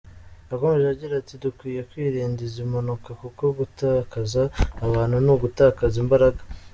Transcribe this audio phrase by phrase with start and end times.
[0.49, 4.41] Yakomeje agira ati “Dukwiye kwirinda izi mpanuka kuko gutakaza
[4.85, 6.41] abantu ni ugutakaza imbaraga.